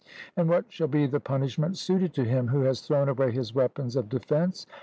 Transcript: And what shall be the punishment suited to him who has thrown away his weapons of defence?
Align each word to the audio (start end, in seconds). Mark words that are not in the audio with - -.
And 0.35 0.49
what 0.49 0.65
shall 0.73 0.87
be 0.87 1.05
the 1.05 1.19
punishment 1.19 1.77
suited 1.77 2.11
to 2.15 2.25
him 2.25 2.47
who 2.47 2.61
has 2.61 2.81
thrown 2.81 3.07
away 3.07 3.29
his 3.31 3.53
weapons 3.53 3.95
of 3.95 4.09
defence? 4.09 4.65